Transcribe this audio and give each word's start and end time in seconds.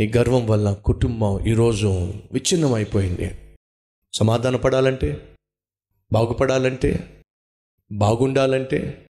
నీ 0.00 0.12
గర్వం 0.16 0.46
వల్ల 0.46 0.72
కుటుంబం 0.72 1.46
ఈరోజు 1.46 1.88
విచ్ఛిన్నం 2.32 2.74
అయిపోయింది 2.74 3.56
సమాధాన 4.14 4.56
పడాలంటే 4.56 5.36
బాగుపడాలంటే 6.12 7.22
బాగుండాలంటే 7.92 9.06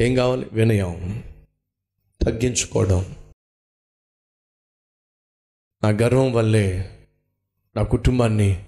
ఏం 0.00 0.14
కావాలి? 0.14 0.48
వినయం. 0.52 1.24
తగ్గించుకోవడం. 2.22 3.16
నా 5.84 5.88
గర్వం 5.88 6.32
వల్లే 6.32 6.98
నా 7.76 7.82
కుటుంబాన్ని 7.82 8.64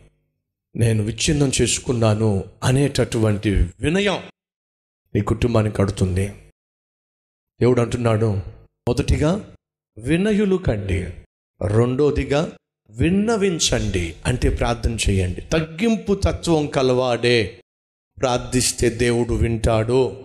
నేను 0.76 1.02
విచ్ఛిన్నం 1.02 1.52
చేసుకున్నాను 1.62 2.44
అనేటటువంటి 2.62 3.50
వినయం 3.80 4.22
నీ 5.14 5.20
కుటుంబానికి 5.20 5.76
కడుతుంది. 5.76 6.28
దేవుడు 7.60 7.80
అంటున్నాడు 7.80 8.36
మొదటిగా 8.88 9.54
వినయులు 9.98 10.56
కండి. 10.56 11.25
రెండోదిగా 11.62 12.52
విన్నవించండి 12.90 14.16
అంటే 14.26 14.48
ప్రార్థన 14.48 14.96
చేయండి. 15.08 15.40
తగ్గింపు 15.40 16.14
తత్వం 16.14 16.66
కలవాడే 16.66 17.62
ప్రార్థిస్తే 18.20 18.90
దేవుడు 18.90 19.34
వింటాడు. 19.34 20.24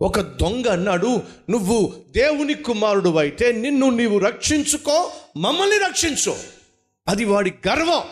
ఒక 0.00 0.20
దొంగ 0.20 0.66
అన్నాడు 0.66 1.22
నువ్వు 1.50 2.04
దేవుని 2.10 2.54
కుమారుడు 2.54 3.16
అయితే 3.16 3.52
నిన్ను 3.52 3.90
నీవు 3.90 4.18
రక్షించుకో 4.18 5.12
మమ్మల్ని 5.36 5.78
రక్షించు. 5.78 6.36
అది 7.08 7.24
వాడి 7.24 7.54
గర్వం. 7.68 8.02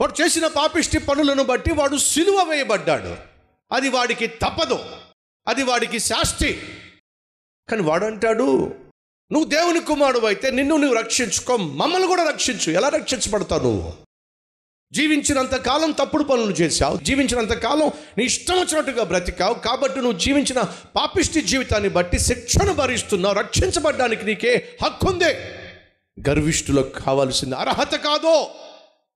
వాడు 0.00 0.22
చేసిన 0.22 0.46
పాపిష్టి 0.46 0.98
పనులను 0.98 1.42
బట్టి 1.42 1.72
వాడు 1.72 1.96
సిలువ 1.96 2.42
వేయబడ్డాడు. 2.42 3.16
అది 3.74 3.88
వాడికి 3.88 4.26
తప్పదు. 4.26 4.78
అది 5.48 5.62
వాడికి 5.62 5.98
శాస్తి. 5.98 6.62
కానీ 7.70 7.82
వాడు 7.82 8.04
అంటాడు 8.04 8.74
నువ్వు 9.34 9.50
దేవుని 9.50 9.80
కుమారుడు 9.80 10.26
అయితే 10.26 10.50
నిన్ను 10.50 10.76
నువ్వు 10.76 10.96
రక్షించుకో 10.98 11.56
మమ్మల్ని 11.56 12.08
కూడా 12.08 12.28
రక్షించు. 12.28 12.72
ఎలా 12.72 12.88
రక్షించబడతావు 12.88 13.62
నువ్వు? 13.62 13.92
జీవించినంత 14.92 15.54
కాలం 15.54 15.90
తప్పుడు 15.90 16.24
పనులు 16.24 16.52
చేశావు 16.52 16.96
జీవించినంత 16.96 17.52
కాలం 17.52 17.90
నీ 18.18 18.24
ఇష్టం 18.24 18.54
వచ్చినట్టుగా 18.54 19.04
బ్రతికావు 19.04 19.54
కాబట్టి 19.54 20.00
నువ్వు 20.00 20.18
జీవించిన 20.18 20.62
పాపిష్టి 20.96 21.40
జీవితాన్ని 21.40 21.88
బట్టి 21.88 22.18
శిక్షను 22.18 22.74
భరిస్తున్నావు 22.74 23.34
రక్షించబడ్డానికి 23.34 24.26
నీకే 24.26 24.68
హక్కుందే 24.84 25.32
గర్విష్ఠులకు 26.28 27.00
కావాల్సింది 27.00 27.54
అర్హత 27.54 27.94
కాదో 27.94 28.50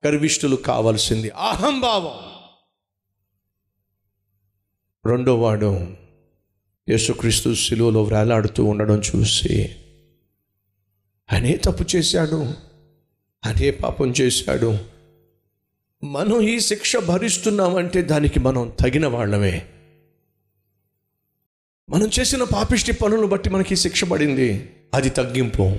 గర్విష్ఠులు 0.05 0.55
కావాల్సింది 0.55 1.29
అహంభావం. 1.29 2.17
రెండో 5.05 5.35
వాడు 5.35 5.87
యేసుక్రీస్తు 6.89 7.53
శిలువలో 7.53 8.03
వేలాడుతూ 8.03 8.63
ఉండడం 8.63 9.01
చూసి 9.01 9.75
అనే 11.31 11.57
తప్పు 11.65 11.85
చేశాడు. 11.95 12.53
అనే 13.45 13.71
పాపం 13.71 14.13
చేశాడు. 14.21 14.77
మనం 16.03 16.41
ఈ 16.41 16.59
శిక్ష 16.59 16.97
భరిస్తున్నామంటే 16.97 18.01
దానికి 18.01 18.39
మనం 18.39 18.73
తగిన 18.79 19.07
వాళ్ళమే. 19.07 19.65
మనం 21.89 22.09
చేసిన 22.19 22.43
పాపిష్టి 22.43 22.93
పనులను 22.93 23.27
బట్టి 23.27 23.49
మనకి 23.49 23.75
శిక్ష 23.75 24.03
పడింది. 24.03 24.69
అది 24.93 25.09
తగ్గింపు. 25.09 25.75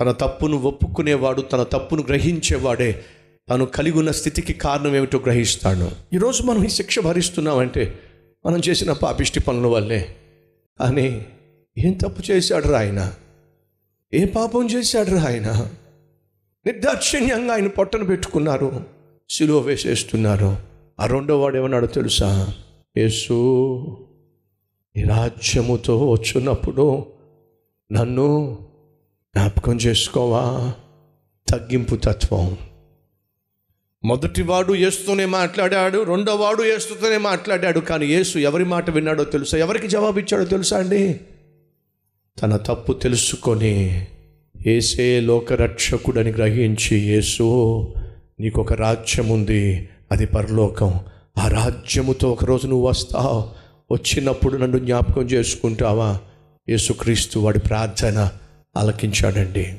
తన 0.00 0.10
తప్పును 0.12 0.56
ఒప్పుకునేవాడు 0.56 1.40
తన 1.40 1.62
తప్పును 1.62 2.02
గ్రహించేవాడే 2.02 3.04
తను 3.50 3.66
కలిగి 3.66 3.98
ఉన్న 3.98 4.10
స్థితికి 4.10 4.52
కారణం 4.52 4.96
ఏమిటో 4.96 5.18
గ్రహిస్తాడు. 5.18 5.90
ఈరోజు 6.14 6.42
మనం 6.42 6.64
ఈ 6.64 6.68
శిక్ష 6.68 6.98
భరిస్తున్నామంటే 6.98 7.98
మనం 8.46 8.60
చేసిన 8.68 8.92
పాపిష్టి 8.92 9.40
పనుల 9.40 9.66
వల్లే. 9.66 10.16
అని 10.80 11.24
ఏం 11.78 11.92
తప్పు 11.92 12.22
చేశాడు 12.30 12.68
రా 12.68 12.78
ఆయన? 12.78 13.12
ఏ 14.14 14.24
పాపం 14.24 14.70
చేశాడు 14.70 15.16
ఆయన? 15.16 15.68
నిర్దాక్షిణ్యంగా 16.66 17.54
ఆయన 17.54 17.66
పొట్టను 17.66 18.04
పెట్టుకున్నారు. 18.04 18.84
సిలువ 19.30 19.58
వేసేస్తున్నారు. 19.58 20.56
ఆ 21.00 21.06
రెండో 21.06 21.40
వాడు 21.40 21.56
ఏమన్నాడో 21.56 21.86
తెలుసా? 21.86 22.54
యేసు 22.98 23.34
ఈ 24.96 25.02
రాజ్యముతో 25.02 26.10
వచ్చినప్పుడు 26.10 27.06
నన్ను 27.92 28.58
జ్ఞాపకం 29.36 29.76
చేసుకోవా? 29.76 30.74
తగ్గింపు 31.48 31.96
తత్వం. 31.96 32.56
మొదటివాడు 34.04 34.72
యేసుతోనే 34.72 35.24
మాట్లాడాడు 35.24 36.02
రెండో 36.02 36.34
వాడు 36.34 36.62
మాట్లాడాడు 37.18 37.80
కానీ 37.80 38.06
యేసు 38.06 38.38
ఎవరి 38.38 38.64
మాట 38.64 38.90
విన్నాడో 38.90 39.24
తెలుసా? 39.24 39.58
ఎవరికి 39.58 39.88
జవాబు 39.88 40.18
ఇచ్చాడో 40.18 40.44
తెలుసా 40.44 40.78
అండి? 40.78 41.20
తన 42.42 42.56
తప్పు 42.56 42.92
తెలుసుకొని 42.92 44.06
ఏసే 44.66 45.20
లోకరక్షకుడని 45.20 46.30
గ్రహించి 46.30 46.98
యేసు 46.98 47.44
నీకు 48.40 48.60
ఒక 48.60 48.72
రాజ్యం 48.72 49.28
ఉంది 49.28 49.88
అది 50.12 50.26
పరలోకం. 50.26 51.00
ఆ 51.38 51.48
రాజ్యముతో 51.48 52.30
ఒకరోజు 52.30 52.66
నువ్వు 52.66 52.88
వస్తావు. 52.88 53.48
వచ్చినప్పుడు 53.94 54.56
నన్ను 54.56 54.78
జ్ఞాపకం 54.78 55.22
చేసుకుంటావా? 55.22 56.20
యేసుక్రీస్తు 56.68 57.38
వాడి 57.38 57.58
ప్రార్థన 57.58 58.32
ఆలకించాడండి. 58.76 59.74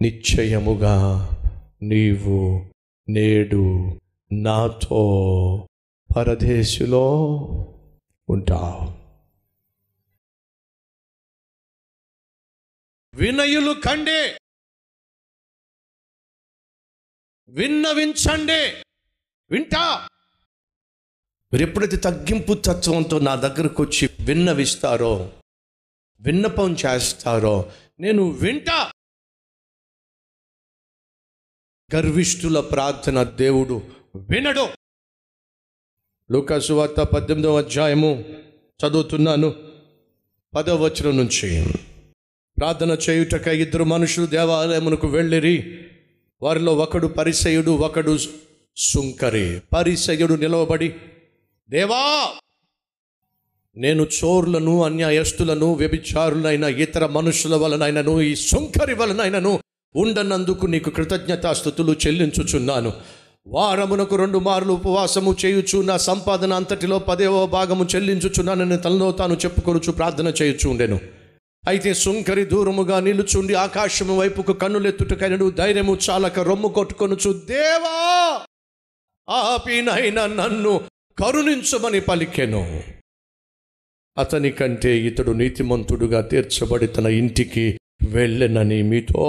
నిశ్చయముగా 0.00 1.28
నీవు 1.82 2.64
నేడు 3.08 3.90
నాతో 4.32 5.02
పరదేశులో 6.16 7.24
ఉంటావు. 8.28 9.03
వినయులు 13.14 13.72
కండే. 13.72 14.38
విన్నవించండి. 17.48 18.82
వింటా. 19.50 20.08
మీరు 21.52 21.62
ఎప్పుడైతే 21.62 21.96
తగ్గింపు 21.96 22.54
తత్వంతో 22.54 23.18
నా 23.18 23.34
దగ్గరకు 23.34 23.82
వచ్చి 23.82 24.10
విన్నవిస్తారో 24.26 25.40
విన్నపం 26.20 26.76
చేస్తారో 26.86 27.72
నేను 28.00 28.22
వింటా. 28.22 28.92
గర్విష్ఠుల 31.94 32.60
ప్రార్థన 32.60 33.22
దేవుడు 33.22 33.74
వినడు. 34.16 34.68
లూకాసు 36.32 36.72
వార్త 36.72 37.00
పద్దెనిమిదవ 37.00 37.58
అధ్యాయము 37.58 38.10
చదువుతున్నాను. 38.86 39.50
పదవచనం 40.56 41.16
నుంచి. 41.16 41.64
ప్రార్థన 42.58 42.96
చేయుటక 43.10 43.48
ఇద్దరు 43.48 43.84
మనుషులు 43.84 44.26
దేవాలయమునకు 44.26 45.06
వెళ్ళిరి. 45.06 45.78
వారిలో 46.42 46.74
ఒకడు 46.74 47.06
పరిసయుడు 47.06 47.70
ఒకడు 47.70 48.18
సుంకరి. 48.76 49.60
పరిసయుడు 49.72 50.34
నిలవబడి 50.34 50.94
దేవా 51.70 52.28
నేను 53.76 54.06
చోర్లను 54.24 54.84
అన్యాయస్తులను 54.84 55.72
వ్యభిచారులైన 55.72 56.64
ఇతర 56.64 57.06
మనుషుల 57.06 57.54
వలనైనను 57.54 58.22
ఈ 58.22 58.34
సుంకరి 58.34 58.94
వలనైనను 58.94 59.60
ఉండనందుకు 59.96 60.66
నీకు 60.66 60.90
కృతజ్ఞతాస్థుతులు 60.90 61.96
చెల్లించుచున్నాను. 62.06 62.92
వారమునకు 63.46 64.16
రెండు 64.16 64.38
మార్లు 64.38 64.72
ఉపవాసము 64.72 65.36
చేయుచు 65.44 65.82
నా 65.82 65.96
సంపాదన 65.96 66.52
అంతటిలో 66.52 66.98
పదేవ 66.98 67.46
భాగము 67.46 67.86
చెల్లించుచున్నానని 67.94 68.76
తనలో 68.76 69.12
తాను 69.12 69.34
చెప్పుకొనుచు 69.34 69.92
ప్రార్థన 69.92 70.32
చేయుచు 70.42 70.68
ఉండెను. 70.68 71.00
అయితే 71.66 71.94
సుంకరి 71.94 72.44
దూరముగా 72.44 73.00
నిలుచుండి 73.00 73.54
ఆకాశము 73.54 74.18
వైపుకు 74.18 74.52
కన్నులెత్తుటకైనడు 74.52 75.50
ధైర్యము 75.50 75.98
చాలక 76.10 76.40
రొమ్ము 76.40 76.68
కొట్టుకొనుచు 76.68 77.32
దేవా 77.32 77.94
ఆపినైనా 79.30 80.26
నన్ను 80.26 80.80
కరుణించమని 81.18 82.00
పలికెను. 82.00 82.82
అతని 84.18 84.50
కంటే 84.50 84.98
ఇతడు 84.98 85.32
నీతిమంతుడుగా 85.32 86.20
తీర్చబడి 86.20 86.86
తన 86.86 87.06
ఇంటికి 87.06 87.78
వెళ్ళనని 88.08 88.82
మీతో 88.82 89.24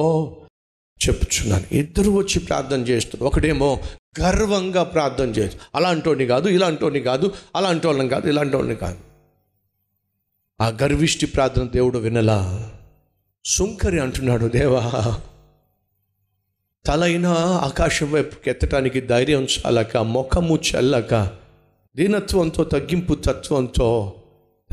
చెప్పుచున్నాను. 1.08 1.66
ఇద్దరు 1.72 2.12
వచ్చి 2.12 2.40
ప్రార్థన 2.40 2.82
చేస్తున్నారు. 2.82 3.28
ఒకడేమో 3.28 3.84
గర్వంగా 4.22 4.84
ప్రార్థన 4.84 5.30
చేస్తారు 5.30 5.64
అలాంటోని 5.76 6.26
కాదు 6.26 6.48
ఇలాంటోని 6.50 7.00
కాదు 7.00 7.34
అలాంటి 7.56 7.88
వాళ్ళని 7.88 8.10
కాదు 8.10 8.30
ఇలాంటి 8.30 8.56
వాళ్ళని 8.56 8.76
కాదు. 8.76 9.00
ఆ 10.62 10.68
గర్విష్టి 10.68 11.26
ప్రార్థన 11.26 11.68
దేవుడు 11.68 11.98
వినలా. 11.98 12.72
సుంకరి 13.46 14.00
అంటున్నాడు 14.00 14.46
దేవా 14.46 15.20
తలైన 16.86 17.26
ఆకాశం 17.62 18.12
వైపుకి 18.12 18.50
ఎత్తటానికి 18.50 19.02
ధైర్యం 19.02 19.44
చాలక 19.44 19.98
ముఖము 19.98 20.56
చల్లక 20.56 21.38
దీనత్వంతో 21.96 22.64
తగ్గింపు 22.64 23.14
తత్వంతో 23.14 24.14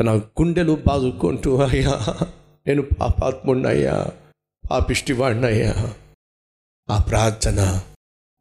తన 0.00 0.19
గుండెలు 0.19 0.82
బాదుకుంటూ 0.87 1.62
అయ్యా 1.62 2.19
నేను 2.67 2.82
పాపాత్ముడినయ్యా 2.82 4.11
పాపిష్టివాడినయ్యా 4.70 5.94
ఆ 6.90 7.02
ప్రార్థన 7.02 7.82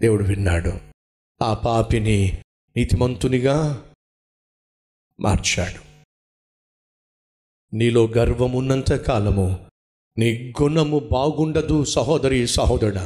దేవుడు 0.02 0.24
విన్నాడు. 0.24 0.74
ఆ 1.44 1.54
పాపిని 1.54 2.42
నీతిమంతునిగా 2.78 3.84
మార్చాడు. 5.20 5.91
నీలో 7.74 8.08
గర్వమున్నంత 8.08 8.94
కాలము 8.94 9.60
నీ 10.18 10.54
గుణము 10.62 11.00
బాగుండదు 11.12 11.84
సహోదరి 11.84 12.48
సహోదరుడ. 12.48 13.00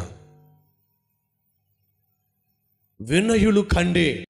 వినయులు 3.01 3.61
కండి 3.61 4.25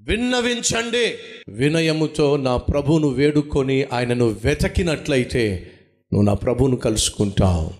విన్నవించండి 0.00 1.14
వినయముతో 1.48 2.36
నా 2.36 2.56
ప్రభువును 2.56 3.08
వేడుకొని 3.08 3.84
ఆయనను 3.84 4.36
వెతకినట్లయితే 4.44 5.70
నువ్వు 6.12 6.26
నా 6.26 6.34
ప్రభువును 6.34 6.76
కలుసుకుంటావు. 6.76 7.70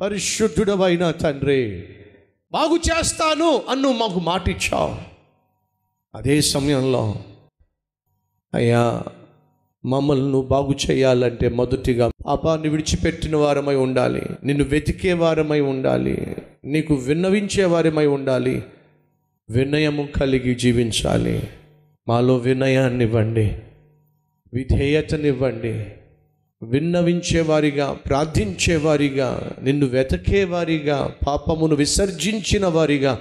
పరిశుద్ధుడవైన 0.00 1.10
తండ్రి 1.10 1.88
బాగు 2.52 2.76
చేస్తాను 2.76 3.62
అన్ను 3.68 3.92
మాకు 3.92 4.20
మాట 4.20 4.48
ఇచ్చావు 4.48 4.96
అదే 6.14 6.40
సమయంలో 6.40 7.24
అయ్యా 8.54 9.02
మమ్మల్ని 9.84 10.24
నువ్వు 10.24 10.48
బాగు 10.48 10.74
చేయాలంటే 10.90 11.48
మొదటిగా 11.48 12.10
పాపాన్ని 12.26 12.68
విడిచిపెట్టిన 12.68 13.36
వారమై 13.36 13.74
ఉండాలి 13.74 14.22
నిన్ను 14.44 14.64
వెతికే 14.64 15.12
వారమై 15.12 15.60
ఉండాలి 15.60 16.36
నీకు 16.64 16.94
విన్నవించే 16.94 17.64
వారమై 17.64 18.06
ఉండాలి 18.06 18.62
వినయము 19.50 20.06
కలిగి 20.06 20.54
జీవించాలి. 20.54 21.48
మాలో 22.08 22.36
వినయాన్నివ్వండి 22.36 23.58
విధేయతనివ్వండి. 24.54 25.86
విన్నవించేవారిగా 26.62 27.92
ప్రార్థించేవారిగా 27.92 29.50
నిన్ను 29.62 29.86
వెతకేవారిగా 29.86 31.14
పాపమును 31.26 31.76
విసర్జించిన 31.76 32.66
వారిగా 32.66 33.20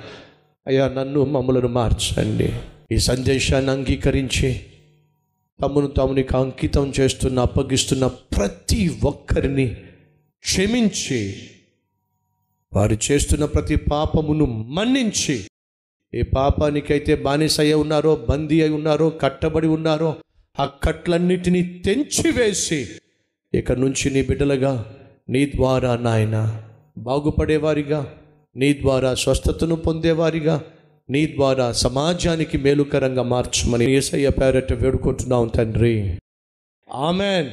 అయ్యా 0.67 0.87
నన్ను 0.87 1.25
మమ్మలను 1.25 1.67
మార్చండి. 1.67 2.53
ఈ 2.91 2.97
సందేశాన్ని 2.97 3.71
అంగీకరించి 3.71 4.59
తమను 5.61 5.87
తాము 5.87 6.37
అంకితం 6.37 6.93
చేస్తున్న 6.99 7.39
అప్పగిస్తున్న 7.39 8.07
ప్రతి 8.07 8.99
ఒక్కరిని 9.03 9.75
క్షమించి 10.39 11.35
వారు 12.73 12.97
చేస్తున్న 13.11 13.45
ప్రతి 13.45 13.75
పాపమును 13.75 14.45
మన్నించి 14.45 15.43
ఏ 16.13 16.21
పాపానికైతే 16.21 17.15
బానిసయ్య 17.15 17.73
ఉన్నారో 17.73 18.15
బందీ 18.29 18.61
అయి 18.61 18.71
ఉన్నారో 18.71 19.09
కట్టబడి 19.09 19.67
ఉన్నారో 19.67 20.15
ఆ 20.59 20.65
కట్లన్నిటినీ 20.83 21.63
తెంచివేసి 21.63 22.87
ఇక 23.57 23.71
నుంచి 23.71 24.09
నీ 24.09 24.21
బిడ్డలుగా? 24.21 24.95
నీ 25.29 25.45
ద్వారా 25.45 25.95
నాయన 25.95 26.61
బాగుపడేవారిగా. 26.97 28.13
నీ 28.55 28.73
ద్వారా 28.73 29.15
స్వస్థతను 29.15 29.75
పొందేవారిగా. 29.75 30.63
నీ 31.09 31.25
ద్వారా 31.25 31.71
సమాజానికి 31.71 32.57
మేలుకరంగా 32.57 33.23
మార్చమని 33.23 33.91
ఏసయ్య 33.91 34.29
పేరట 34.29 34.73
వేడుకుంటున్నాం 34.73 35.47
తండ్రి. 35.47 36.17
ఆమెన్. 36.93 37.49